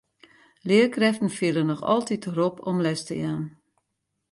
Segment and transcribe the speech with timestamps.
[0.67, 3.45] Learkrêften fiele noch altyd de rop om les te jaan.